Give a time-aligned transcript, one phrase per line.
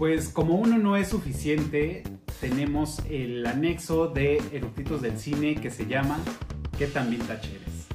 [0.00, 2.04] Pues como uno no es suficiente,
[2.40, 6.18] tenemos el anexo de eructitos del cine que se llama
[6.78, 7.86] ¿Qué tan vintage eres?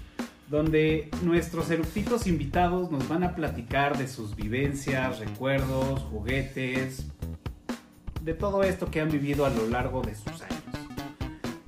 [0.48, 7.07] Donde nuestros eructitos invitados nos van a platicar de sus vivencias, recuerdos, juguetes,
[8.22, 10.62] de todo esto que han vivido a lo largo de sus años.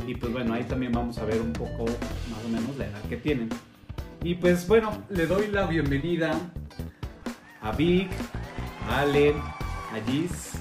[0.05, 1.85] Y pues bueno, ahí también vamos a ver un poco
[2.29, 3.49] más o menos la edad que tienen.
[4.21, 6.39] Y pues bueno, le doy la bienvenida
[7.59, 8.11] a Vic,
[8.87, 9.56] a Allen,
[9.93, 10.51] a Giz,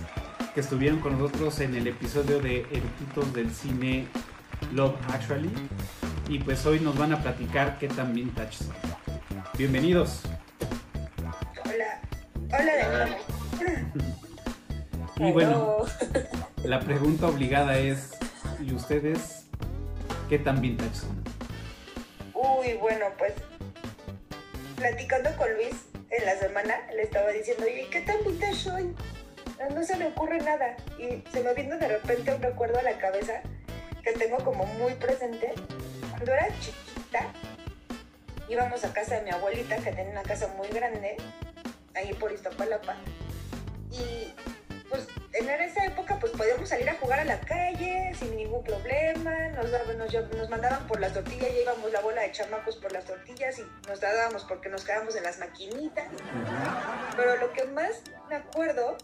[0.55, 4.07] que estuvieron con nosotros en el episodio de Eructitos del Cine
[4.73, 5.51] Love Actually.
[6.29, 8.75] Y pues hoy nos van a platicar qué tan vintage son.
[9.59, 10.23] Bienvenidos.
[11.65, 12.01] Hola.
[12.53, 13.17] Hola de nuevo.
[15.17, 15.79] Y bueno,
[16.65, 18.12] la pregunta obligada es,
[18.61, 19.47] ¿y ustedes
[20.29, 21.25] qué tan vintage son?
[22.34, 23.33] Uy, bueno, pues
[24.77, 28.95] platicando con Luis en la semana, le estaba diciendo, oye, ¿qué tan vintage soy?
[29.75, 30.77] No, se me ocurre nada.
[30.99, 33.41] Y se me vino de repente un recuerdo a la cabeza
[34.03, 35.53] que tengo como muy presente.
[36.11, 37.27] Cuando era chiquita,
[38.49, 41.17] íbamos a casa de mi abuelita, que tenía una casa muy grande,
[41.95, 42.97] ahí por Iztapalapa.
[43.91, 44.33] Y
[44.89, 49.49] pues en esa época pues podíamos salir a jugar a la calle sin ningún problema,
[49.51, 52.93] nos, daban- nos, nos mandaban por las tortillas, ya íbamos la bola de chamacos por
[52.93, 56.07] las tortillas y nos dábamos porque nos quedábamos en las maquinitas.
[57.17, 58.97] Pero lo que más me acuerdo,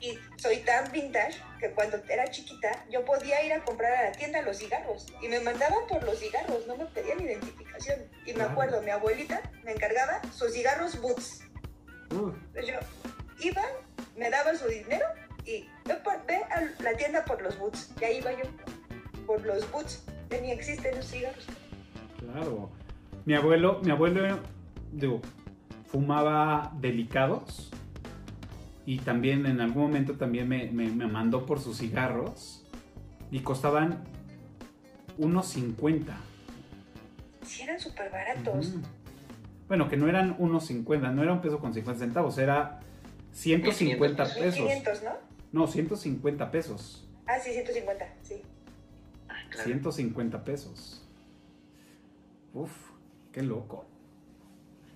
[0.00, 4.12] y soy tan vintage, que cuando era chiquita yo podía ir a comprar a la
[4.12, 8.00] tienda los cigarros y me mandaban por los cigarros, no me pedían identificación.
[8.26, 11.44] Y me acuerdo, mi abuelita me encargaba sus cigarros Boots.
[12.10, 12.74] Uh, yo
[13.40, 13.62] iba,
[14.16, 15.04] me daba su dinero
[15.44, 15.66] y
[16.26, 17.92] ve, a la tienda por los boots.
[18.00, 18.44] Y ahí iba yo,
[19.26, 20.04] por los boots.
[20.30, 21.46] Ni existen los cigarros.
[22.18, 22.70] claro.
[23.24, 24.40] Mi abuelo, mi abuelo,
[24.90, 25.20] digo,
[25.86, 27.70] fumaba delicados
[28.88, 32.64] y también en algún momento también me, me- me mandó por sus cigarros
[33.30, 34.02] y costaban
[35.18, 36.16] unos 50.
[37.42, 38.72] Sí, eran súper baratos.
[39.66, 42.80] Bueno, que no eran unos 50, no era un peso con 50 centavos, era
[43.32, 44.54] 150 1500 pesos.
[44.56, 45.10] 500, ¿no?
[45.52, 47.06] No, 150 pesos.
[47.26, 48.40] Ah, sí, 150, sí.
[49.28, 49.64] Ah, claro.
[49.64, 51.06] 150 pesos.
[52.54, 52.72] Uf,
[53.32, 53.84] qué loco.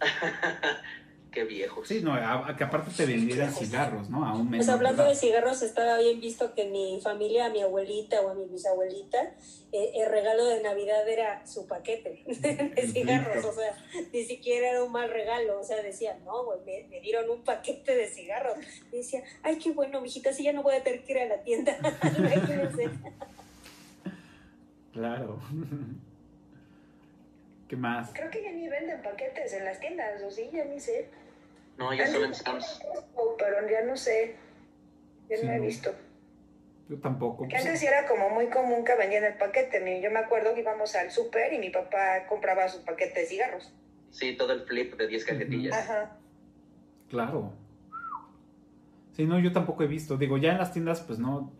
[1.32, 1.88] Qué viejos.
[1.88, 4.26] Sí, no, a- a que aparte te vendieran cigarros, ¿no?
[4.26, 5.10] A un Pues menor hablando edad.
[5.12, 8.44] de cigarros, estaba bien visto que en mi familia, a mi abuelita o a mi
[8.44, 9.32] bisabuelita,
[9.72, 12.22] eh, el regalo de Navidad era su paquete
[12.74, 13.44] de cigarros.
[13.46, 13.74] O sea,
[14.12, 15.58] ni siquiera era un mal regalo.
[15.58, 18.58] O sea, decían, no, güey, me, me dieron un paquete de cigarros.
[18.92, 21.24] Y decía, ay, qué bueno, mijita, así ya no voy a tener que ir a
[21.26, 21.76] la tienda.
[24.92, 25.40] Claro.
[27.68, 28.10] ¿Qué más?
[28.12, 31.08] Creo que ya ni venden paquetes en las tiendas, o sí, ya ni sé.
[31.78, 32.80] No, ya solo en Sam's.
[33.14, 34.36] Oh, pero ya no sé.
[35.28, 35.90] Ya Sí, no he visto.
[36.88, 37.44] Yo tampoco.
[37.44, 40.00] Que pues, antes sí era como muy común que vendían el paquete.
[40.02, 43.72] Yo me acuerdo que íbamos al súper y mi papá compraba su paquete de cigarros.
[44.10, 45.74] Sí, todo el flip de 10 cajetillas.
[45.74, 46.18] Ajá.
[47.08, 47.52] Claro.
[49.12, 50.16] Sí, no, yo tampoco he visto.
[50.16, 51.52] Digo, ya en las tiendas, pues no.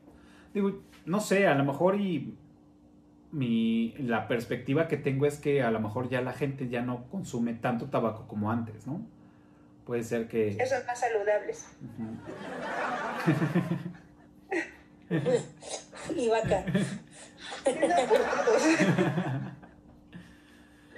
[0.52, 2.36] Digo, no sé, a lo mejor y
[3.30, 7.08] mi la perspectiva que tengo es que a lo mejor ya la gente ya no
[7.08, 9.06] consume tanto tabaco como antes, ¿no?
[9.86, 10.50] Puede ser que.
[10.50, 11.66] Esos son más saludables.
[16.16, 16.64] Y vaca.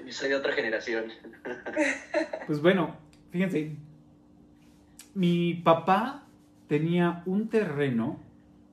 [0.06, 1.06] Yo soy de otra generación.
[2.46, 2.96] Pues bueno,
[3.30, 3.76] fíjense,
[5.14, 6.26] mi papá
[6.68, 8.20] tenía un terreno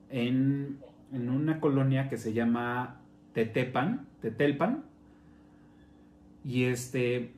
[0.09, 0.79] en,
[1.11, 3.01] en una colonia que se llama
[3.33, 4.83] Tetepan, Tetelpan,
[6.43, 7.33] y este,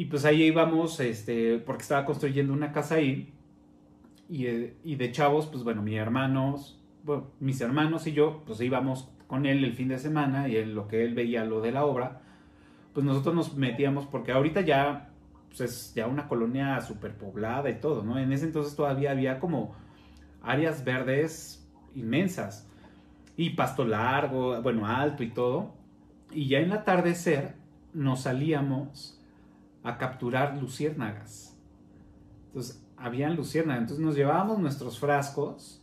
[0.00, 3.34] y pues ahí íbamos, este, porque estaba construyendo una casa ahí,
[4.30, 6.80] y, eh, y de chavos, pues bueno, mis hermanos,
[7.38, 10.88] mis hermanos y yo, pues íbamos con él el fin de semana, y en lo
[10.88, 12.22] que él veía lo de la obra,
[12.94, 15.10] pues nosotros nos metíamos, porque ahorita ya
[15.48, 18.18] pues es ya una colonia súper poblada y todo, ¿no?
[18.18, 19.74] En ese entonces todavía había como
[20.40, 22.66] áreas verdes inmensas
[23.36, 25.74] y pasto largo, bueno, alto y todo.
[26.32, 27.54] Y ya en el atardecer
[27.92, 29.19] nos salíamos
[29.82, 31.56] a capturar luciérnagas.
[32.48, 33.82] Entonces, habían luciérnagas.
[33.82, 35.82] Entonces nos llevábamos nuestros frascos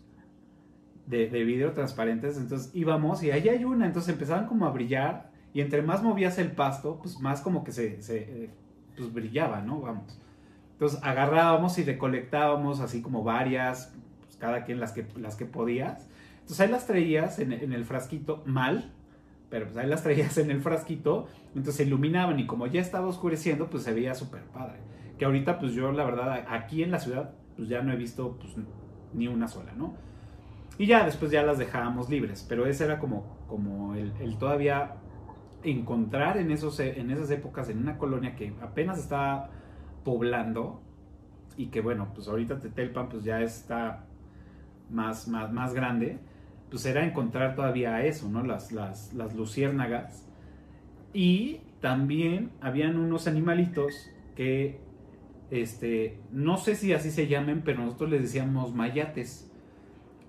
[1.05, 2.37] de, de vidrio transparentes.
[2.37, 3.85] Entonces íbamos y ahí hay una.
[3.85, 5.31] Entonces empezaban como a brillar.
[5.53, 8.51] Y entre más movías el pasto, pues más como que se, se,
[8.95, 9.81] pues brillaba, ¿no?
[9.81, 10.19] Vamos.
[10.73, 16.07] Entonces agarrábamos y recolectábamos así como varias, pues cada quien las que, las que podías.
[16.41, 18.93] Entonces ahí las traías en el frasquito mal,
[19.49, 23.07] pero pues ahí las traías en el frasquito, entonces se iluminaban y como ya estaba
[23.07, 24.77] oscureciendo, pues se veía súper padre.
[25.17, 28.37] Que ahorita pues yo la verdad aquí en la ciudad pues ya no he visto
[28.39, 28.53] pues
[29.13, 29.95] ni una sola, ¿no?
[30.77, 34.97] Y ya después ya las dejábamos libres, pero ese era como, como el, el todavía
[35.63, 39.49] encontrar en, esos, en esas épocas en una colonia que apenas estaba
[40.03, 40.81] poblando
[41.57, 44.05] y que bueno, pues ahorita Tetelpan pues ya está
[44.89, 46.19] más, más, más grande,
[46.69, 48.43] pues era encontrar todavía eso, ¿no?
[48.43, 50.25] Las, las, las luciérnagas.
[51.13, 54.79] Y también habían unos animalitos que,
[55.51, 59.51] este, no sé si así se llamen, pero nosotros les decíamos mayates.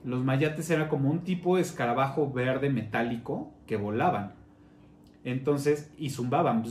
[0.05, 4.35] Los mayates era como un tipo de escarabajo verde metálico que volaban.
[5.25, 6.65] Entonces, y zumbaban.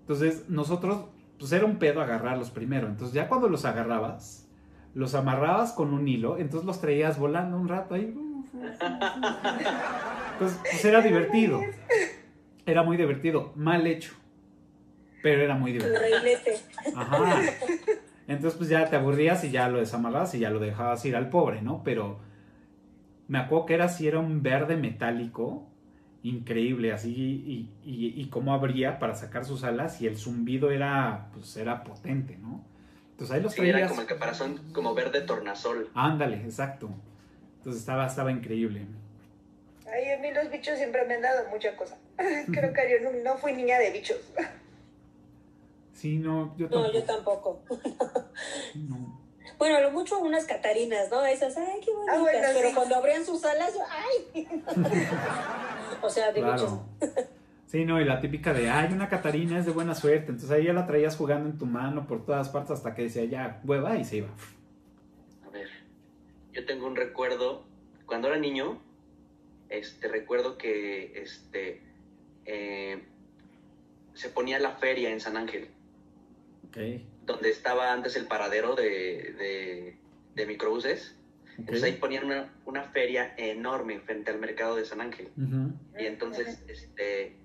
[0.00, 1.06] Entonces, nosotros,
[1.38, 2.88] pues era un pedo agarrarlos primero.
[2.88, 4.43] Entonces, ya cuando los agarrabas,
[4.94, 8.14] los amarrabas con un hilo, entonces los traías volando un rato ahí.
[10.38, 11.60] Pues, pues era divertido.
[12.66, 13.52] Era muy divertido.
[13.54, 14.14] Mal hecho.
[15.22, 16.00] Pero era muy divertido.
[16.96, 17.40] Ajá.
[18.26, 21.28] Entonces, pues ya te aburrías y ya lo desamarrabas y ya lo dejabas ir al
[21.28, 21.82] pobre, ¿no?
[21.84, 22.18] Pero
[23.28, 25.68] me acuerdo que era así, era un verde metálico
[26.22, 31.28] increíble, así, y, y, y, cómo abría para sacar sus alas, y el zumbido era,
[31.34, 32.64] pues, era potente, ¿no?
[33.14, 35.88] Entonces ahí los sí, Era como el caparazón, como verde tornasol.
[35.94, 36.90] Ándale, exacto.
[37.58, 38.86] Entonces estaba, estaba increíble.
[39.86, 41.96] Ay, a mí los bichos siempre me han dado mucha cosa.
[42.16, 44.18] Creo que yo no, fui niña de bichos.
[45.92, 46.88] Sí, no, yo tampoco.
[46.88, 47.62] No, yo tampoco.
[48.74, 49.22] no.
[49.58, 51.24] Bueno, lo mucho unas catarinas, ¿no?
[51.24, 52.16] Esas, ay, qué bonitas.
[52.16, 54.48] Ah, bueno, pero cuando abrían sus alas, yo, ay.
[56.02, 56.82] o sea, de claro.
[57.66, 60.30] Sí, no, y la típica de, ay, una Catarina es de buena suerte.
[60.30, 63.24] Entonces ahí ya la traías jugando en tu mano por todas partes hasta que decía,
[63.24, 64.28] ya, hueva, y se iba.
[65.46, 65.68] A ver,
[66.52, 67.64] yo tengo un recuerdo,
[68.06, 68.80] cuando era niño,
[69.68, 71.82] este, recuerdo que, este,
[72.44, 73.02] eh,
[74.12, 75.68] se ponía la feria en San Ángel.
[76.68, 76.78] Ok
[77.26, 79.96] donde estaba antes el paradero de,
[80.34, 81.16] de, microbuses.
[81.58, 85.28] Entonces ahí ponían una, una, feria enorme frente al mercado de San Ángel.
[85.98, 87.36] Y entonces este,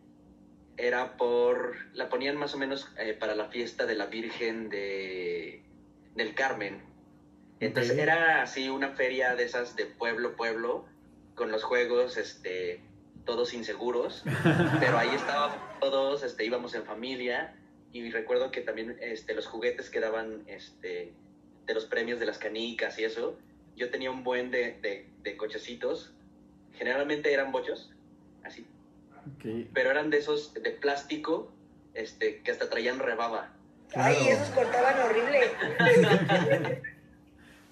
[0.80, 5.62] era por, la ponían más o menos eh, para la fiesta de la Virgen de,
[6.16, 6.82] del Carmen.
[7.60, 10.86] Entonces era así una feria de esas de pueblo, pueblo,
[11.36, 12.82] con los juegos, este,
[13.26, 14.24] todos inseguros,
[14.80, 17.54] pero ahí estábamos todos, este, íbamos en familia
[17.92, 21.14] y recuerdo que también este, los juguetes que daban este,
[21.66, 23.38] de los premios de las canicas y eso,
[23.76, 26.14] yo tenía un buen de, de, cochecitos,
[26.74, 27.92] generalmente eran bochos,
[29.74, 31.52] pero eran de esos de plástico
[31.94, 33.52] este, que hasta traían rebaba.
[33.96, 35.40] Ay, esos cortaban horrible.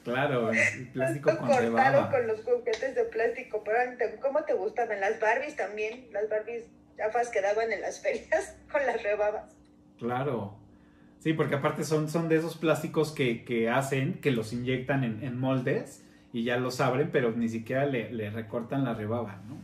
[0.03, 2.09] Claro, el plástico con cortaron rebaba.
[2.09, 3.77] con los juguetes de plástico, pero
[4.21, 5.01] ¿cómo te gustaban?
[5.01, 6.63] Las Barbies también, las Barbies
[6.95, 9.53] chafas que daban en las ferias con las rebabas.
[9.99, 10.55] Claro.
[11.19, 15.23] Sí, porque aparte son, son de esos plásticos que, que hacen, que los inyectan en,
[15.25, 19.57] en, moldes y ya los abren, pero ni siquiera le, le recortan la rebaba, ¿no?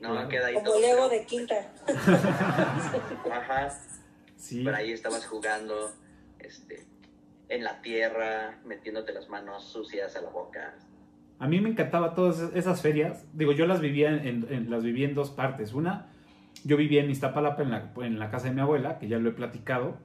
[0.00, 1.72] No, queda ahí Como Lego de quinta.
[3.32, 3.68] Ajá.
[4.36, 4.64] Sí.
[4.64, 5.92] Por ahí estabas jugando,
[6.38, 6.86] este,
[7.48, 10.74] en la tierra, metiéndote las manos sucias a la boca.
[11.38, 13.26] A mí me encantaba todas esas ferias.
[13.32, 15.74] Digo, yo las vivía en, en las viví en dos partes.
[15.74, 16.10] Una,
[16.64, 19.30] yo vivía en Iztapalapa, en la, en la casa de mi abuela, que ya lo
[19.30, 19.96] he platicado,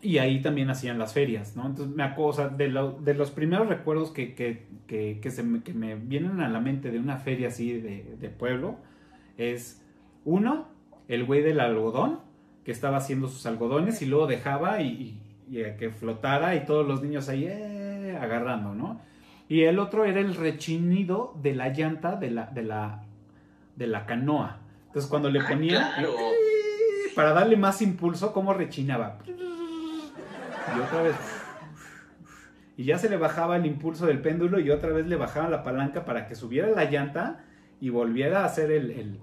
[0.00, 1.66] y ahí también hacían las ferias, ¿no?
[1.66, 2.68] Entonces me acuerdo, de,
[3.00, 6.90] de los primeros recuerdos que, que, que, se me, que, me, vienen a la mente
[6.90, 8.78] de una feria así de, de pueblo,
[9.50, 9.82] es
[10.24, 10.68] uno,
[11.08, 12.20] el güey del algodón,
[12.64, 15.20] que estaba haciendo sus algodones y luego dejaba y,
[15.50, 19.00] y, que flotara y todos los niños ahí eh, agarrando, ¿no?
[19.48, 23.02] Y el otro era el rechinido de la llanta de la, de la,
[23.76, 24.60] de la canoa.
[24.86, 25.92] Entonces cuando le ah, ponía
[27.14, 29.18] para darle más impulso, como rechinaba.
[29.26, 31.16] Y otra vez.
[32.76, 35.62] Y ya se le bajaba el impulso del péndulo y otra vez le bajaba la
[35.62, 37.44] palanca para que subiera la llanta
[37.80, 38.90] y volviera a hacer el...
[38.92, 39.20] el...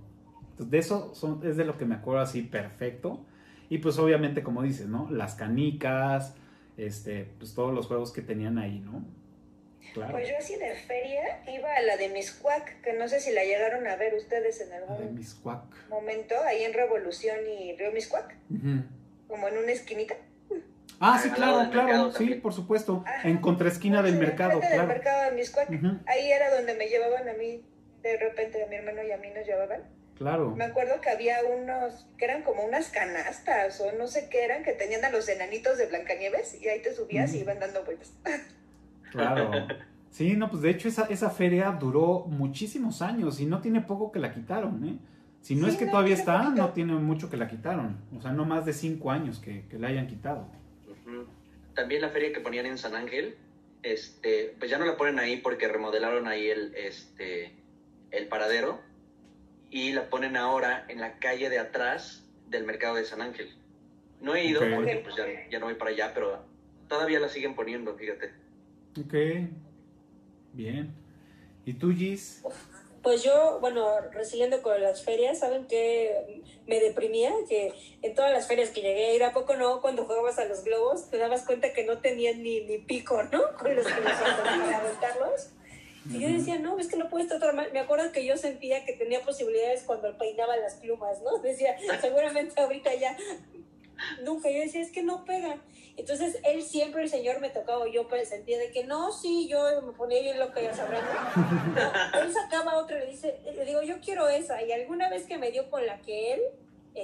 [0.59, 3.25] Entonces, de eso son, es de lo que me acuerdo así perfecto.
[3.69, 5.09] Y pues obviamente, como dices, ¿no?
[5.09, 6.35] Las canicas,
[6.75, 9.05] este, pues todos los juegos que tenían ahí, ¿no?
[9.93, 13.43] Pues yo así de feria iba a la de Miscuac, que no sé si la
[13.43, 15.19] llegaron a ver ustedes en algún
[15.89, 18.35] momento, ahí en Revolución y Río Miscuac,
[19.27, 20.15] como en una esquinita.
[20.99, 23.03] Ah, sí, claro, claro, sí, por supuesto.
[23.23, 24.77] en contraesquina del mercado, claro.
[24.77, 25.69] del mercado de Miscuac.
[26.05, 27.63] Ahí era donde me llevaban a mí,
[28.03, 29.98] de repente a mi hermano y a mí nos llevaban.
[30.19, 30.51] Claro.
[30.51, 34.63] Me acuerdo que había unos, que eran como unas canastas o no sé qué eran,
[34.63, 38.13] que tenían a los enanitos de Blancanieves y ahí te subías y iban dando vueltas.
[39.11, 39.49] Claro.
[40.11, 44.11] Sí, no, pues de hecho esa, esa feria duró muchísimos años y no tiene poco
[44.11, 44.99] que la quitaron, ¿eh?
[45.41, 47.97] Si no es que todavía está, no tiene mucho que la quitaron.
[48.15, 50.47] O sea, no más de cinco años que, que la hayan quitado.
[51.73, 53.35] También la feria que ponían en San Ángel
[53.83, 57.53] este, pues ya no la ponen ahí porque remodelaron ahí el, este,
[58.11, 58.81] el paradero
[59.71, 63.49] y la ponen ahora en la calle de atrás del mercado de San Ángel.
[64.21, 66.43] No he ido porque pues ya, ya, no voy para allá, pero
[66.87, 68.33] todavía la siguen poniendo, fíjate.
[68.99, 69.13] Ok,
[70.53, 70.93] bien.
[71.65, 72.43] ¿Y tú, Gis?
[73.01, 77.31] Pues yo, bueno, recibiendo con las ferias, ¿saben qué me deprimía?
[77.47, 79.79] Que en todas las ferias que llegué a ir, ¿a poco no?
[79.79, 83.41] Cuando jugabas a los globos, te dabas cuenta que no tenían ni, ni pico, ¿no?
[83.57, 84.11] Con los que los
[84.73, 85.51] aventarlos.
[86.09, 87.71] Y yo decía, no, es que no puedes tratar mal.
[87.71, 91.37] Me acuerdo que yo sentía que tenía posibilidades cuando peinaba las plumas, ¿no?
[91.43, 93.15] Decía, seguramente ahorita ya
[94.23, 94.49] nunca.
[94.49, 95.61] Yo decía, es que no pega.
[95.97, 99.81] Entonces, él siempre, el señor me tocaba, yo pues sentía de que no, sí, yo
[99.81, 101.03] me ponía bien loca, ya sabrán.
[101.75, 104.63] No, él sacaba otra y le dice, le digo, yo quiero esa.
[104.63, 106.41] Y alguna vez que me dio con la que él,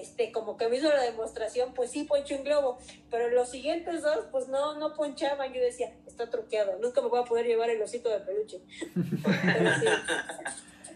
[0.01, 2.77] este, como que me hizo la demostración, pues sí ponché un globo,
[3.09, 5.53] pero los siguientes dos, pues no, no ponchaban.
[5.53, 8.59] Yo decía, está truqueado, nunca me voy a poder llevar el osito de peluche.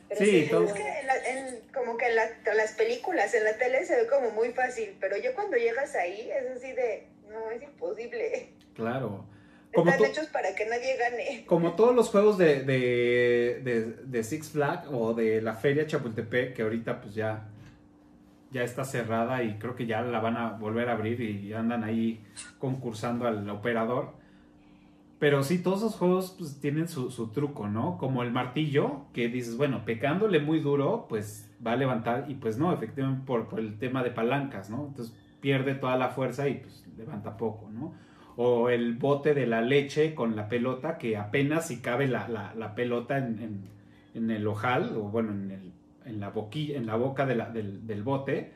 [0.09, 0.25] Pero sí.
[0.25, 2.15] sí, Es que como que en
[2.57, 6.31] las películas, en la tele se ve como muy fácil, pero yo cuando llegas ahí
[6.31, 8.53] es así de, no, es imposible.
[8.73, 9.25] Claro.
[9.73, 11.45] Como Están hechos para que nadie gane.
[11.45, 16.63] Como todos los juegos de, de, de, Six Flags o de la Feria Chapultepec, que
[16.63, 17.47] ahorita pues ya,
[18.51, 21.83] ya está cerrada y creo que ya la van a volver a abrir y andan
[21.83, 22.23] ahí
[22.57, 24.19] concursando al operador.
[25.19, 27.97] Pero sí, todos esos juegos pues, tienen su, truco, ¿no?
[27.97, 32.57] Como el martillo, que dices, bueno, pecándole muy duro, pues va a levantar, y pues
[32.57, 34.87] no, efectivamente por, por el tema de palancas, ¿no?
[34.87, 37.93] Entonces pierde toda la fuerza y pues levanta poco, ¿no?
[38.37, 42.53] O el bote de la leche con la pelota, que apenas si cabe la, la,
[42.55, 43.61] la pelota en, en,
[44.13, 45.73] en, el ojal, o bueno, en, el,
[46.09, 48.53] en, la, boquilla, en la boca de la, del, del bote,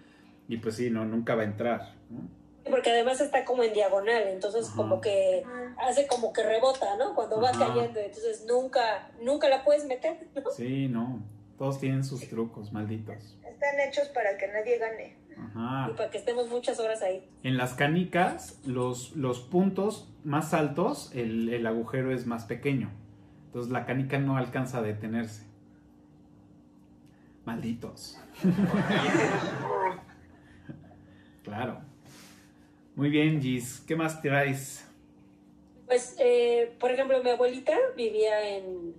[0.47, 2.43] y pues sí, no, nunca va a entrar, ¿no?
[2.69, 5.43] porque además está como en diagonal, entonces como que
[5.77, 7.13] hace como que rebota, ¿no?
[7.13, 10.49] Cuando va cayendo, entonces nunca, nunca la puedes meter, ¿no?
[10.51, 11.21] Sí, no,
[11.57, 13.37] todos tienen sus trucos, malditos.
[13.45, 15.17] Están hechos para que nadie gane.
[15.37, 15.89] Ajá.
[15.91, 17.27] Y para que estemos muchas horas ahí.
[17.43, 22.91] En las canicas, los, los puntos más altos, el, el agujero es más pequeño.
[23.47, 25.45] Entonces la canica no alcanza a detenerse.
[27.45, 28.17] Malditos.
[31.43, 31.81] claro.
[32.95, 33.81] Muy bien, Gis.
[33.87, 34.85] ¿Qué más traes?
[35.87, 38.93] Pues, eh, por ejemplo, mi abuelita vivía en,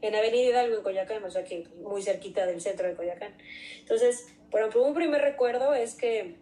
[0.00, 3.34] en Avenida Hidalgo, en Coyacán, o sea que muy cerquita del centro de Coyacán.
[3.80, 6.36] Entonces, por ejemplo, un primer recuerdo es que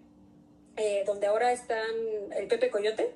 [0.76, 1.90] eh, donde ahora están
[2.36, 3.12] el Pepe Coyote,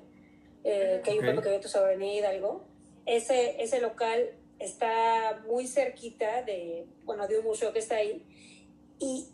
[0.63, 2.63] eh, que hay un Pepe Coyote sobre Avenida Hidalgo,
[3.05, 8.25] ese, ese local está muy cerquita de, bueno, de un museo que está ahí.
[8.99, 9.27] Y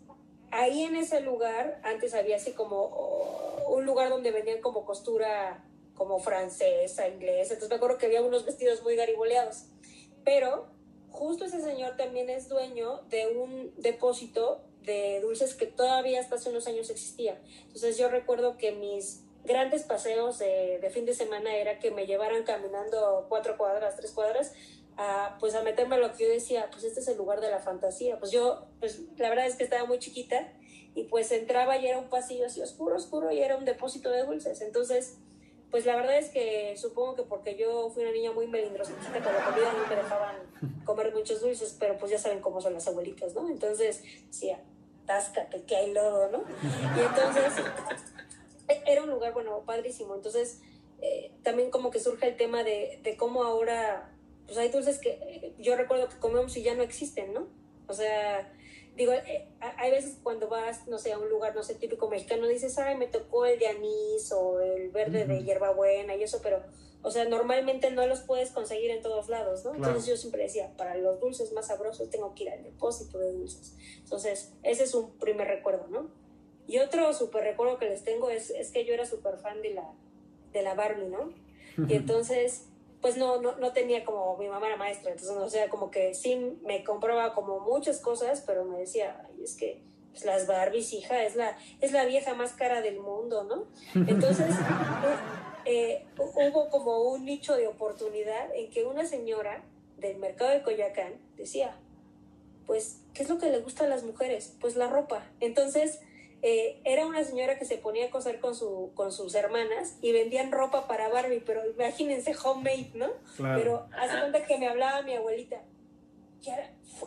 [0.51, 5.63] ahí en ese lugar, antes había así como un lugar donde vendían como costura
[5.95, 7.53] como francesa, inglesa.
[7.53, 9.65] Entonces me acuerdo que había unos vestidos muy gariboleados.
[10.23, 10.67] Pero
[11.11, 16.49] justo ese señor también es dueño de un depósito de dulces que todavía hasta hace
[16.49, 17.39] unos años existía.
[17.61, 22.43] Entonces yo recuerdo que mis grandes paseos de fin de semana era que me llevaran
[22.43, 24.53] caminando cuatro cuadras, tres cuadras,
[24.97, 27.49] a, pues a meterme a lo que yo decía, pues este es el lugar de
[27.49, 28.19] la fantasía.
[28.19, 30.51] Pues yo, pues la verdad es que estaba muy chiquita
[30.95, 34.23] y pues entraba y era un pasillo así oscuro, oscuro y era un depósito de
[34.23, 34.61] dulces.
[34.61, 35.17] Entonces,
[35.71, 39.33] pues la verdad es que supongo que porque yo fui una niña muy melindrosita con
[39.33, 40.35] la comida no me dejaban
[40.85, 43.49] comer muchos dulces, pero pues ya saben cómo son las abuelitas, ¿no?
[43.49, 44.59] Entonces decía,
[45.07, 46.43] táscate que hay lodo, ¿no?
[46.95, 47.65] Y entonces
[48.67, 50.13] e, era un lugar, bueno, padrísimo.
[50.13, 50.61] Entonces
[51.01, 54.12] eh, también como que surge el tema de, de cómo ahora,
[54.45, 57.47] pues hay dulces que eh, yo recuerdo que comemos y ya no existen, ¿no?
[57.87, 58.51] O sea,
[58.95, 62.47] digo, eh, hay veces cuando vas, no sé, a un lugar, no sé, típico mexicano,
[62.47, 66.61] dices, ay, me tocó el de anís o el verde de hierbabuena y eso, pero,
[67.01, 69.73] o sea, normalmente no los puedes conseguir en todos lados, ¿no?
[69.75, 73.33] Entonces yo siempre decía, para los dulces más sabrosos tengo que ir al depósito de
[73.33, 73.75] dulces.
[73.99, 76.11] Entonces, ese es un primer recuerdo, ¿no?
[76.67, 79.73] Y otro súper recuerdo que les tengo es, es que yo era súper fan de
[79.73, 79.91] la,
[80.53, 81.33] de la Barbie, ¿no?
[81.89, 82.67] Y entonces
[83.03, 86.13] pues no, no, no tenía como, mi mamá era maestra, entonces, o sea, como que
[86.13, 89.81] sí me compraba como muchas cosas, pero me decía, Ay, es que
[90.11, 93.67] pues, las Barbies, hija, es la, es la vieja más cara del mundo, ¿no?
[94.07, 94.55] Entonces,
[95.65, 99.65] eh, hubo como un nicho de oportunidad en que una señora
[99.97, 101.75] del mercado de Coyacán decía,
[102.65, 104.55] pues, ¿qué es lo que le gusta a las mujeres?
[104.61, 105.29] Pues la ropa.
[105.41, 105.99] Entonces,
[106.45, 110.11] eh, era una señora que se ponía a coser con, su, con sus hermanas y
[110.11, 113.07] vendían ropa para Barbie, pero imagínense homemade, ¿no?
[113.37, 115.61] Pero hace cuenta que me hablaba mi abuelita.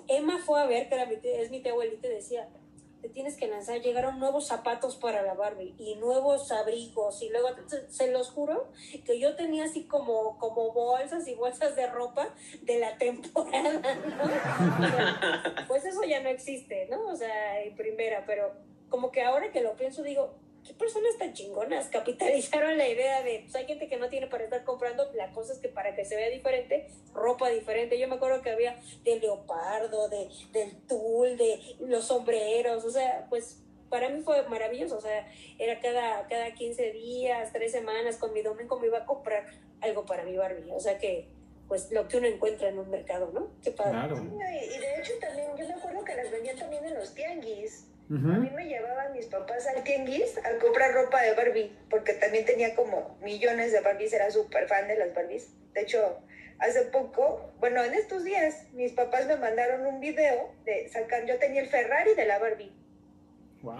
[0.08, 2.48] Emma fue a ver, que era mi es mi tía abuelita, y decía,
[3.02, 7.48] te tienes que lanzar, llegaron nuevos zapatos para la Barbie y nuevos abrigos y luego,
[7.90, 8.68] se, los juro,
[9.04, 15.66] que yo tenía así como, como bolsas y bolsas de ropa de la temporada, ¿no?
[15.68, 17.06] pues eso ya no existe, ¿no?
[17.08, 18.50] O sea, en primera, pero
[18.88, 20.34] como que ahora que lo pienso digo,
[20.66, 24.44] qué personas tan chingonas capitalizaron la idea de, pues hay gente que no tiene para
[24.44, 27.98] estar comprando, la cosa es que para que se vea diferente, ropa diferente.
[27.98, 33.26] Yo me acuerdo que había de leopardo, de, del tul, de los sombreros, o sea,
[33.30, 38.32] pues para mí fue maravilloso, o sea, era cada, cada 15 días, tres semanas, con
[38.32, 39.46] mi domingo me iba a comprar
[39.80, 41.28] algo para mi Barbie, o sea que
[41.68, 43.50] pues lo que uno encuentra en un mercado, ¿no?
[43.62, 43.90] Qué padre.
[43.90, 44.16] Claro.
[44.16, 47.88] Y de hecho también, yo me acuerdo que las vendían también en los tianguis.
[48.08, 52.44] A mí me llevaban mis papás al tianguis a comprar ropa de Barbie, porque también
[52.44, 55.48] tenía como millones de Barbies, era súper fan de las Barbies.
[55.72, 56.22] De hecho,
[56.60, 61.38] hace poco, bueno, en estos días, mis papás me mandaron un video de sacar, yo
[61.38, 62.72] tenía el Ferrari de la Barbie.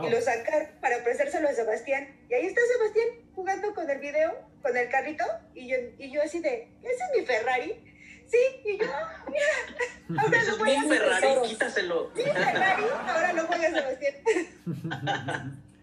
[0.03, 2.09] Y lo sacar para prestárselo a Sebastián.
[2.29, 6.21] Y ahí está Sebastián jugando con el video, con el carrito, y yo, y yo
[6.23, 7.96] así de, ¿ese es mi Ferrari?
[8.27, 8.87] Sí, y yo,
[9.29, 9.47] mira,
[10.23, 12.11] ahora lo voy a Ferrari, quítaselo.
[12.15, 14.15] Sí, Ferrari, ahora lo voy a Sebastián.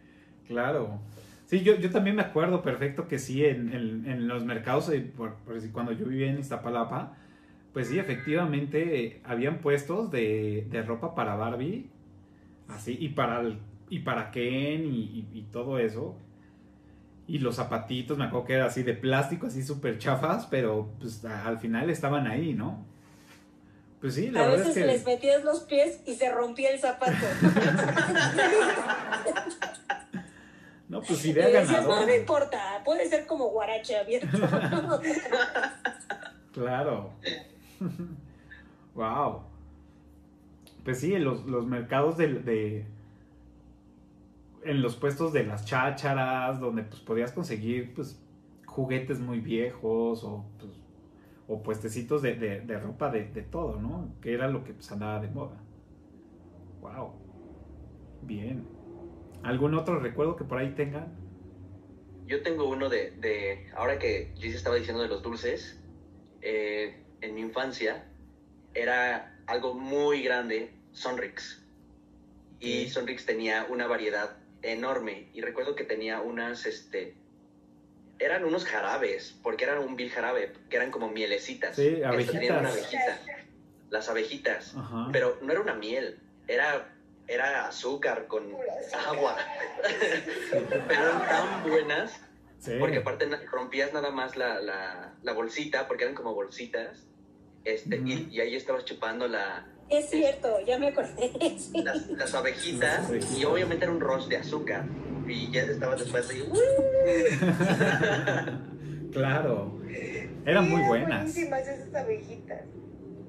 [0.47, 0.99] claro.
[1.45, 5.37] Sí, yo, yo también me acuerdo perfecto que sí, en, en, los mercados, eh, por,
[5.71, 7.15] cuando yo vivía en Iztapalapa,
[7.73, 11.89] pues sí, efectivamente, eh, habían puestos de, de, ropa para Barbie,
[12.67, 13.59] así, y para, el,
[13.89, 16.17] y para Ken y, y todo eso.
[17.33, 21.25] Y los zapatitos, me acuerdo que era así de plástico, así súper chafas, pero pues
[21.25, 22.85] al final estaban ahí, ¿no?
[23.99, 24.87] Pues sí, la a verdad veces es que...
[24.91, 27.11] les metías los pies y se rompía el zapato.
[30.89, 32.01] no, pues idea ganadora.
[32.01, 34.37] No, no importa, puede ser como guarache abierto.
[36.53, 37.13] claro.
[38.93, 39.41] wow.
[40.85, 42.85] Pues sí, los, los mercados de,
[44.65, 48.21] en los puestos de las chácharas, donde pues podías conseguir pues
[48.65, 50.71] juguetes muy viejos o, pues,
[51.47, 54.15] o puestecitos de, de, ropa de, de, todo, ¿no?
[54.21, 55.57] Que era lo que pues andaba de moda.
[56.81, 57.13] Wow.
[58.23, 58.65] Bien.
[59.43, 61.13] ¿Algún otro recuerdo que por ahí tengan?
[62.25, 65.79] Yo tengo uno de, de ahora que Gis estaba diciendo de los dulces,
[66.41, 68.05] eh, en mi infancia
[68.73, 71.61] era algo muy grande, Sonrix.
[72.59, 77.15] Y Sonrix tenía una variedad enorme y recuerdo que tenía unas, este,
[78.19, 81.75] eran unos jarabes, porque eran un vil jarabe, que eran como mielecitas.
[81.75, 82.79] Sí, abejitas.
[83.89, 84.75] Las abejitas,
[85.11, 86.95] pero no era una miel, era,
[87.27, 88.55] era azúcar con
[89.07, 89.37] agua.
[90.87, 92.19] pero eran tan buenas,
[92.79, 97.05] porque aparte rompías nada más la, la, la, bolsita, porque eran como bolsitas,
[97.65, 101.31] este, y, y ahí estabas chupando la, es cierto, ya me acordé.
[102.15, 104.85] Las, abejitas, y obviamente era un rush de azúcar.
[105.27, 106.43] Y ya estaba después de.
[109.11, 109.79] claro.
[110.45, 111.37] Eran muy buenas.
[111.37, 112.61] esas abejitas.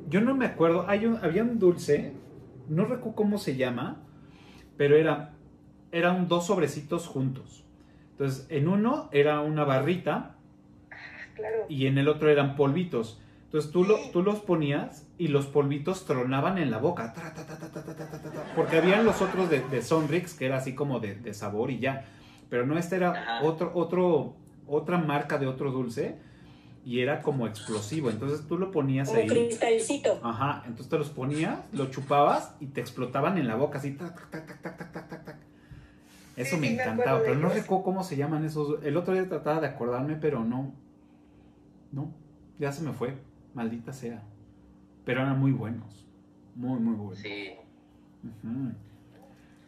[0.08, 0.86] Yo no me acuerdo.
[0.88, 2.12] Hay un, había un dulce,
[2.68, 4.02] no recuerdo cómo se llama,
[4.76, 5.34] pero era,
[5.92, 7.64] eran dos sobrecitos juntos.
[8.12, 10.36] Entonces, en uno era una barrita
[11.34, 11.66] claro.
[11.68, 13.20] y en el otro eran polvitos.
[13.54, 17.14] Entonces tú, lo, tú los ponías y los polvitos tronaban en la boca.
[18.56, 22.04] porque habían los otros de, de Sonrix, que era así como de, sabor y ya.
[22.50, 24.34] Pero no, este era otro, otro,
[24.66, 26.18] otra marca de otro dulce
[26.84, 28.10] y era como explosivo.
[28.10, 29.22] Entonces tú lo ponías ahí.
[29.22, 30.18] Un cristalcito.
[30.24, 30.64] Ajá.
[30.66, 33.96] Entonces te los ponías, lo chupabas y te explotaban en la boca así.
[36.36, 38.82] Eso me encantaba, pero no recuerdo cómo se llaman esos.
[38.82, 40.74] El otro día trataba de acordarme, pero no.
[41.92, 42.12] No,
[42.58, 43.14] ya se me fue
[43.54, 44.22] maldita sea.
[45.04, 46.06] Pero eran muy buenos,
[46.54, 47.18] muy, muy buenos.
[47.18, 47.54] Sí.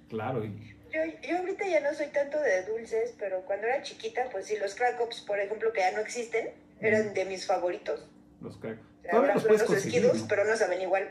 [0.08, 0.44] Claro.
[0.44, 4.56] Yo, yo ahorita ya no soy tanto de dulces, pero cuando era chiquita, pues sí,
[4.58, 6.48] los crackers, por ejemplo, que ya no existen,
[6.80, 8.08] eran de mis favoritos.
[8.40, 8.86] Los crackers.
[9.12, 11.08] Ahora los, los esquidos, pero no saben igual.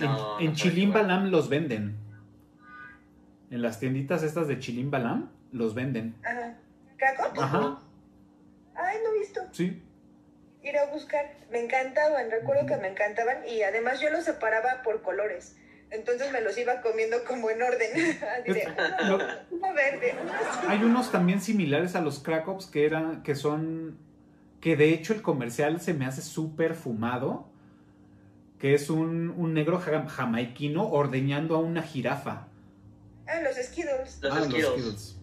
[0.00, 1.96] en, en Chilimbalam los venden.
[3.50, 6.14] En las tienditas estas de Chilimbalam los venden.
[6.24, 6.56] Ajá.
[6.96, 7.38] ¿Crackers?
[7.38, 7.78] Ajá.
[8.74, 9.40] Ay, no he visto.
[9.52, 9.82] Sí
[10.64, 11.30] ir a buscar.
[11.50, 15.56] Me encantaban, recuerdo que me encantaban y además yo los separaba por colores.
[15.90, 17.90] Entonces me los iba comiendo como en orden.
[18.44, 20.14] verde.
[20.66, 23.96] Hay unos también similares a los Cracovs que eran, que son,
[24.60, 27.46] que de hecho el comercial se me hace súper fumado,
[28.58, 32.48] que es un, negro jamaiquino ordeñando a una jirafa.
[33.26, 34.18] Ah, los Skittles.
[34.20, 35.16] Los ah, Skittles.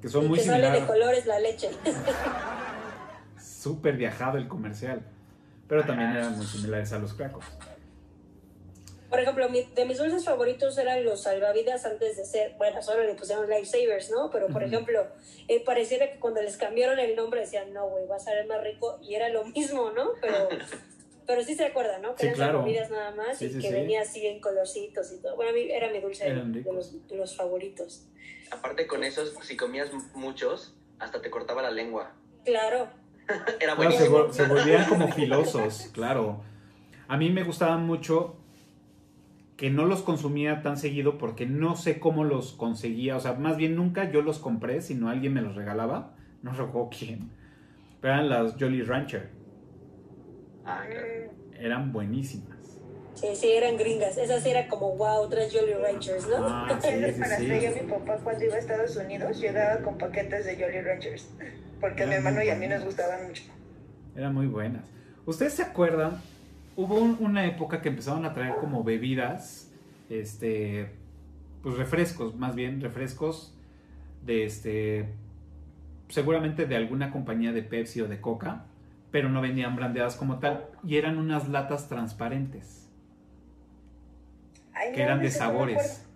[0.00, 0.80] Que son muy similares.
[0.80, 1.70] de colores la leche.
[3.68, 5.02] súper viajado el comercial.
[5.68, 7.44] Pero también eran muy similares a los cracos.
[9.10, 13.14] Por ejemplo, de mis dulces favoritos eran los salvavidas antes de ser, bueno, solo le
[13.14, 14.30] pusieron lifesavers, ¿no?
[14.30, 15.06] Pero, por ejemplo,
[15.48, 18.62] eh, pareciera que cuando les cambiaron el nombre decían, no, güey, va a ser más
[18.62, 20.10] rico, y era lo mismo, ¿no?
[20.20, 20.48] Pero,
[21.26, 22.14] pero sí se acuerdan, ¿no?
[22.16, 25.36] Que eran salvavidas nada más y que venía así en colorcitos y todo.
[25.36, 28.06] Bueno, a mí era mi dulce de los, de los favoritos.
[28.50, 32.14] Aparte con esos, si comías muchos, hasta te cortaba la lengua.
[32.44, 32.88] Claro.
[33.60, 34.32] era buenísimo.
[34.32, 36.40] se, se volvían como filosos, claro.
[37.08, 38.36] A mí me gustaban mucho
[39.56, 43.16] que no los consumía tan seguido porque no sé cómo los conseguía.
[43.16, 46.14] O sea, más bien nunca yo los compré, sino alguien me los regalaba.
[46.42, 47.30] No recuerdo quién.
[48.00, 49.30] Pero eran las Jolly Rancher.
[50.64, 50.84] Ah,
[51.58, 52.56] Eran buenísimas.
[53.14, 54.16] Sí, sí, eran gringas.
[54.16, 56.36] Esas eran como, wow, otras Jolly Ranchers, ¿no?
[56.40, 57.50] Ah, sí, sí, Para sí.
[57.82, 61.30] mi papá cuando iba a Estados Unidos llegaba con paquetes de Jolly Ranchers.
[61.80, 63.42] Porque a mi hermano y a mí nos gustaban mucho.
[64.16, 64.84] Eran muy buenas.
[65.26, 66.20] ¿Ustedes se acuerdan
[66.78, 69.68] hubo una época que empezaron a traer como bebidas,
[70.08, 70.92] este,
[71.60, 73.52] pues refrescos, más bien refrescos
[74.24, 75.08] de este,
[76.08, 78.66] seguramente de alguna compañía de Pepsi o de Coca,
[79.10, 82.88] pero no vendían brandeadas como tal y eran unas latas transparentes
[84.94, 86.07] que eran de sabores.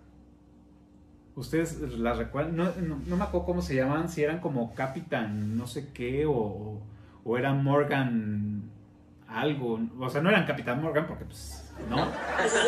[1.35, 2.55] ¿Ustedes las recuerdan?
[2.55, 6.79] No, me acuerdo cómo se llamaban, si eran como Capitan no sé qué o,
[7.23, 8.69] o eran Morgan
[9.27, 12.07] algo, o sea, no eran Capitán Morgan porque pues no,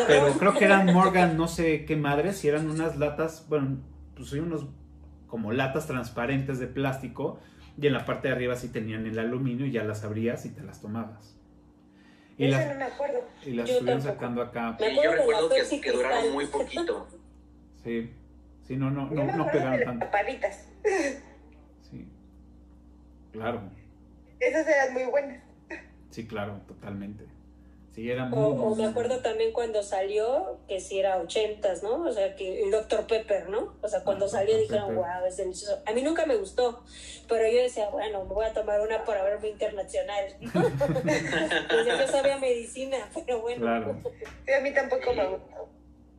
[0.08, 3.78] pero creo que eran Morgan no sé qué madres y eran unas latas, bueno,
[4.16, 4.66] pues hay unos
[5.28, 7.38] como latas transparentes de plástico
[7.80, 10.50] y en la parte de arriba sí tenían el aluminio y ya las abrías y
[10.50, 11.36] te las tomabas.
[12.38, 13.20] Y las, no me acuerdo.
[13.44, 14.76] Y las estuvieron sacando acá.
[14.78, 17.06] Sí, yo recuerdo que, que, duraron muy poquito.
[17.82, 18.10] Sí,
[18.66, 20.06] sí, no, no, no, no pegaron tanto.
[21.82, 22.08] Sí,
[23.32, 23.62] claro.
[24.40, 25.42] Esas eran muy buenas.
[26.10, 27.26] Sí, claro, totalmente.
[27.96, 28.38] Sí, era muy...
[28.38, 32.02] O, me acuerdo también cuando salió, que sí era ochentas, ¿no?
[32.02, 33.06] O sea, que el Dr.
[33.06, 33.74] Pepper, ¿no?
[33.80, 35.82] O sea, cuando salió dijeron, wow, es delicioso.
[35.86, 36.84] A mí nunca me gustó,
[37.26, 40.26] pero yo decía, bueno, me voy a tomar una para verme internacional.
[40.52, 43.62] pues yo sabía medicina, pero bueno.
[43.62, 44.02] Claro.
[44.44, 45.68] Sí, a mí tampoco me gustó.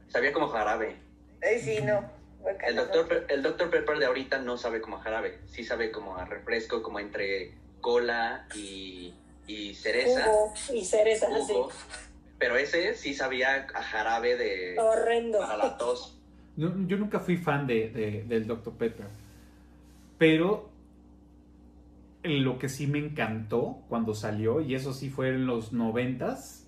[0.07, 0.95] Sabía como jarabe.
[1.43, 2.16] Ay, sí, no.
[2.65, 6.25] El doctor, el doctor Pepper de ahorita no sabe como jarabe, sí sabe como a
[6.25, 9.13] refresco, como entre cola y
[9.47, 10.25] y cereza.
[10.73, 11.53] y cereza, sí.
[12.37, 14.75] Pero ese sí sabía a jarabe de...
[14.77, 15.39] Horrendo.
[15.39, 16.19] Para la tos.
[16.55, 18.73] yo nunca fui fan de, del Dr.
[18.73, 19.07] Pepper.
[20.17, 20.69] Pero
[22.23, 26.67] lo que sí me encantó cuando salió, y eso sí fue en los noventas,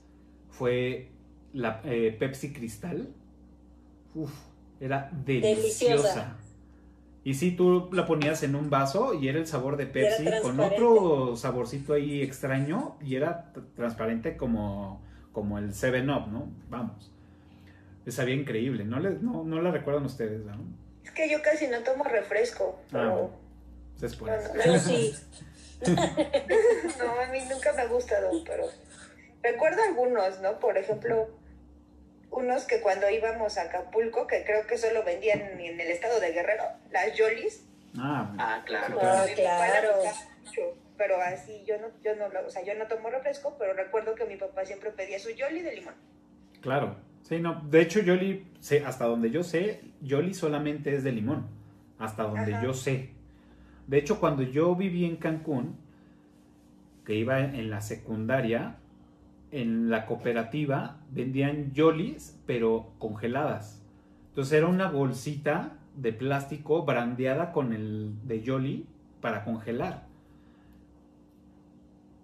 [0.50, 1.12] fue
[1.54, 3.10] la eh, Pepsi Cristal.
[4.16, 4.34] Uf,
[4.80, 6.38] era deliciosa.
[7.24, 10.60] Y sí, tú la ponías en un vaso y era el sabor de Pepsi con
[10.60, 16.52] otro saborcito ahí extraño y era transparente como, como el 7-Up, ¿no?
[16.70, 17.12] Vamos.
[18.08, 18.86] Sabía increíble.
[18.86, 20.54] ¿No, le, no, no la recuerdan ustedes, ¿no?
[21.04, 22.80] Es que yo casi no tomo refresco.
[22.92, 23.28] Ah,
[24.00, 24.32] Después.
[24.66, 25.14] yo sí.
[25.88, 28.66] no, a mí nunca me ha gustado, pero
[29.44, 30.60] recuerdo algunos, ¿no?
[30.60, 31.30] Por ejemplo,
[32.32, 36.32] unos que cuando íbamos a Acapulco, que creo que solo vendían en el estado de
[36.32, 37.66] Guerrero, las Yolis.
[37.98, 39.00] Ah, ah claro.
[39.02, 39.90] Ah, claro.
[40.98, 44.26] Pero así yo no, yo no, o sea, yo no tomo refresco, pero recuerdo que
[44.26, 45.94] mi papá siempre pedía su Yoli de limón.
[46.62, 46.98] Claro.
[47.24, 48.48] Sí, no, de hecho Yoli,
[48.86, 51.48] hasta donde yo sé, Yoli solamente es de limón,
[51.98, 53.12] hasta donde yo sé.
[53.88, 55.78] De hecho, cuando yo viví en Cancún,
[57.06, 58.78] que iba en la secundaria,
[59.52, 63.82] en la cooperativa vendían yolis, pero congeladas.
[64.30, 68.86] Entonces era una bolsita de plástico brandeada con el de yoli
[69.22, 70.08] para congelar.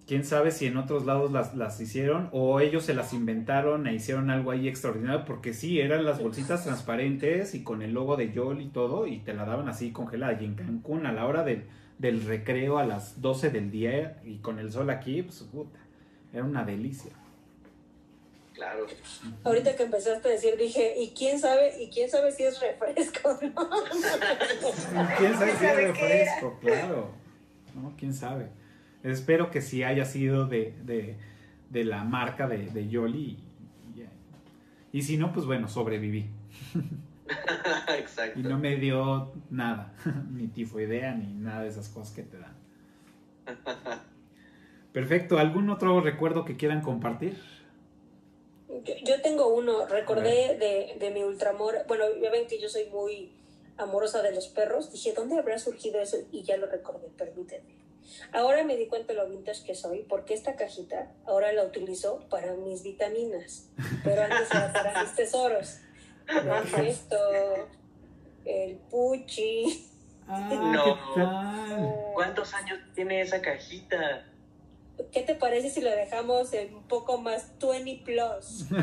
[0.08, 3.96] Quién sabe si en otros lados las, las, hicieron o ellos se las inventaron e
[3.96, 8.32] hicieron algo ahí extraordinario, porque sí, eran las bolsitas transparentes y con el logo de
[8.32, 10.40] Yoli y todo, y te la daban así congelada.
[10.40, 11.64] Y en Cancún, a la hora del,
[11.98, 15.80] del recreo, a las 12 del día, y con el sol aquí, pues puta,
[16.36, 17.14] era una delicia.
[18.54, 18.86] Claro.
[19.46, 23.40] Ahorita que empezaste a decir, dije, ¿y quién sabe, y quién sabe si es refresco?
[23.42, 23.70] ¿no?
[25.18, 26.60] ¿Quién sabe si es refresco?
[26.60, 27.12] Claro.
[27.74, 27.94] ¿No?
[27.98, 28.50] ¿Quién sabe?
[29.02, 31.16] Espero que sí haya sido de, de,
[31.70, 33.38] de la marca de, de Yoli.
[33.96, 36.30] Y, y, si no, pues bueno, sobreviví.
[37.98, 38.40] Exacto.
[38.40, 39.94] Y no me dio nada,
[40.32, 42.56] ni tifoidea, ni nada de esas cosas que te dan.
[44.96, 45.38] Perfecto.
[45.40, 47.38] ¿Algún otro recuerdo que quieran compartir?
[49.04, 53.34] Yo, tengo uno, recordé de, de mi ultramor, bueno, ya ven que yo soy muy
[53.76, 56.16] amorosa de los perros, dije, ¿dónde habrá surgido eso?
[56.32, 57.76] Y ya lo recordé, permíteme.
[58.32, 62.22] Ahora me di cuenta de lo vintage que soy, porque esta cajita ahora la utilizo
[62.30, 63.68] para mis vitaminas,
[64.02, 65.80] pero antes era para mis tesoros.
[66.78, 67.18] esto,
[68.46, 69.90] el puchi.
[70.26, 70.50] Ah,
[71.18, 72.12] no.
[72.14, 74.26] ¿Cuántos años tiene esa cajita?
[75.12, 78.66] ¿Qué te parece si la dejamos en un poco más 20 plus?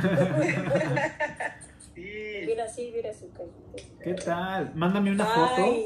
[1.95, 4.03] Mira, sí, mira su cajita.
[4.03, 4.75] ¿Qué tal?
[4.75, 5.77] Mándame una foto.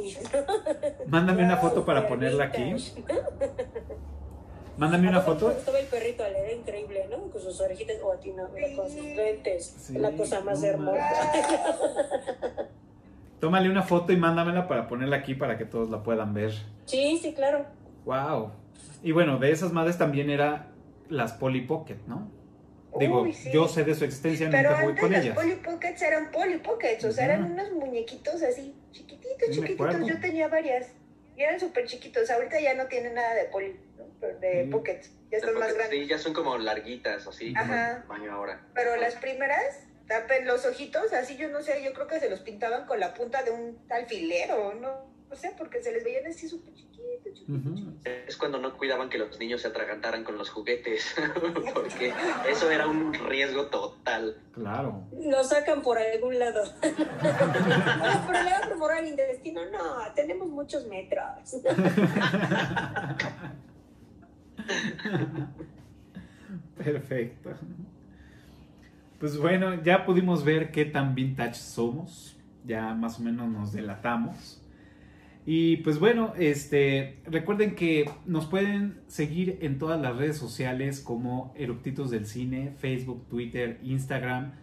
[1.07, 2.75] Mándame una foto para ponerla aquí.
[4.77, 5.51] Mándame una foto.
[5.51, 7.31] Estaba el perrito era increíble, ¿no?
[7.31, 9.91] Con sus orejitas guatinas, con sus lentes.
[9.95, 11.33] la cosa más hermosa.
[13.41, 16.53] Tómale una foto y mándamela para ponerla aquí para que todos la puedan ver.
[16.85, 17.67] Sí, sí, claro.
[18.05, 18.53] Wow.
[19.03, 20.69] Y bueno, de esas madres también era
[21.09, 22.31] las Polly Pocket, ¿no?
[22.99, 25.35] Digo, yo sé de su existencia, Pero nunca voy con ellas.
[25.35, 30.07] Pero Polly Pockets eran Polly Pockets, o sea, eran unos muñequitos así, chiquititos, chiquititos.
[30.07, 30.89] Yo tenía varias
[31.37, 32.31] y eran súper chiquitos.
[32.31, 34.05] Ahorita ya no tienen nada de Polly, ¿no?
[34.21, 35.99] Pero de Pockets, ya están más grandes.
[35.99, 38.03] Sí, ya son como larguitas, así, Ajá.
[38.07, 38.67] como baño ahora.
[38.75, 42.41] Pero las primeras, tapen los ojitos, así yo no sé, yo creo que se los
[42.41, 45.16] pintaban con la punta de un alfilero, ¿no?
[45.37, 47.95] Sea, porque se les veían así súper chiquitos, chiquitos.
[48.05, 51.15] Es cuando no cuidaban que los niños se atragantaran con los juguetes,
[51.75, 52.13] porque
[52.49, 54.37] eso era un riesgo total.
[54.53, 55.03] Claro.
[55.13, 56.63] Lo sacan por algún lado.
[56.81, 59.61] pero le va a el intestino.
[59.71, 61.57] No, tenemos muchos metros.
[66.77, 67.51] Perfecto.
[69.19, 72.37] Pues bueno, ya pudimos ver qué tan vintage somos.
[72.65, 74.63] Ya más o menos nos delatamos.
[75.49, 81.55] Y pues bueno, este, recuerden que nos pueden seguir en todas las redes sociales como
[81.57, 84.55] Eructitos del Cine, Facebook, Twitter, Instagram.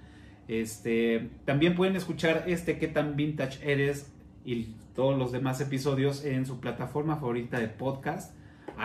[0.49, 4.11] Este, también pueden escuchar este qué tan vintage eres
[4.43, 8.35] y todos los demás episodios en su plataforma favorita de podcast,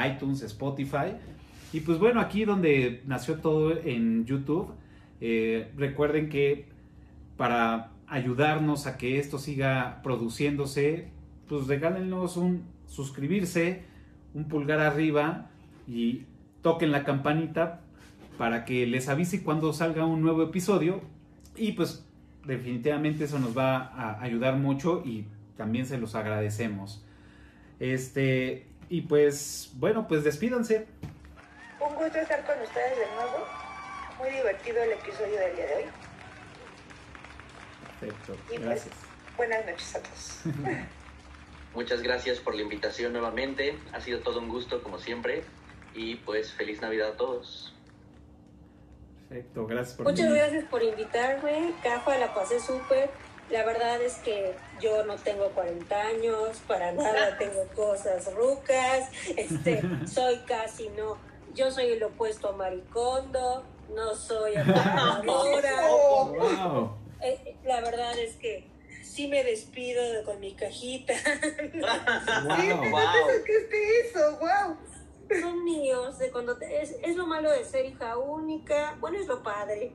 [0.08, 1.16] iTunes, Spotify.
[1.72, 4.72] Y pues bueno, aquí donde nació todo en YouTube,
[5.20, 6.66] eh, recuerden que
[7.36, 11.08] para ayudarnos a que esto siga produciéndose,
[11.48, 13.82] pues regálenos un suscribirse,
[14.34, 15.50] un pulgar arriba
[15.86, 16.26] y
[16.62, 17.80] toquen la campanita
[18.36, 21.00] para que les avise cuando salga un nuevo episodio
[21.56, 22.04] y pues
[22.44, 27.04] definitivamente eso nos va a ayudar mucho y también se los agradecemos.
[27.80, 30.86] Este, y pues bueno, pues despídanse.
[31.80, 33.46] Un gusto estar con ustedes de nuevo.
[34.18, 35.84] Muy divertido el episodio del día de hoy.
[38.00, 38.36] Perfecto.
[38.52, 38.86] Y pues,
[39.36, 40.42] buenas noches a todos.
[41.74, 43.78] Muchas gracias por la invitación nuevamente.
[43.92, 45.44] Ha sido todo un gusto como siempre.
[45.94, 47.74] Y pues feliz Navidad a todos.
[49.28, 51.74] Perfecto, gracias por Muchas gracias por invitarme.
[51.82, 53.10] Cafa, la pasé súper.
[53.50, 59.82] La verdad es que yo no tengo 40 años, para nada tengo cosas rucas, este,
[60.06, 61.16] soy casi no,
[61.54, 65.88] yo soy el opuesto a Maricondo, no soy apagadora.
[65.88, 66.90] wow.
[67.22, 68.66] Eh, la verdad es que
[69.18, 71.12] sí me despido con mi cajita.
[71.74, 72.56] wow.
[72.56, 74.38] Sí, ¿qué es eso?
[74.38, 74.76] ¡Wow!
[75.40, 79.42] Son míos, de cuando es, es lo malo de ser hija única, bueno, es lo
[79.42, 79.92] padre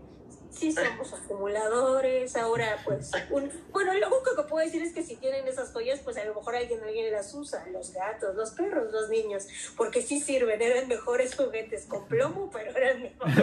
[0.54, 5.16] sí somos acumuladores, ahora pues, un, bueno, lo único que puedo decir es que si
[5.16, 8.92] tienen esas joyas, pues a lo mejor alguien, alguien las usa, los gatos, los perros,
[8.92, 13.36] los niños, porque sí sirven, eran mejores juguetes con plomo, pero eran mejores.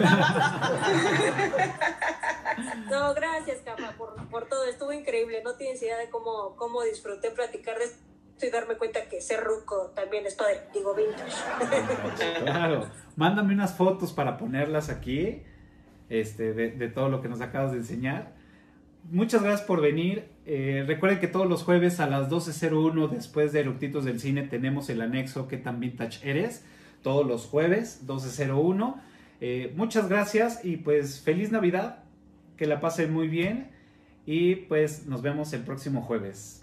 [2.89, 7.31] no, gracias, Cama, por, por todo, estuvo increíble, no tienes idea de cómo, cómo disfruté
[7.31, 7.97] platicar de esto
[8.41, 11.35] y darme cuenta que ser ruco también es padre, digo vintage.
[12.43, 15.43] Claro, mándame unas fotos para ponerlas aquí
[16.11, 18.33] este, de, todo lo que nos acabas de enseñar.
[19.09, 20.25] Muchas gracias por venir.
[20.45, 24.89] Eh, recuerden que todos los jueves a las 12.01 después de Eructitos del Cine tenemos
[24.89, 26.65] el anexo que tan vintage eres.
[27.01, 28.95] Todos los jueves, 12.01.
[29.39, 32.03] Eh, muchas gracias y pues feliz Navidad.
[32.57, 33.71] Que la pasen muy bien.
[34.25, 36.60] Y pues nos vemos el próximo jueves.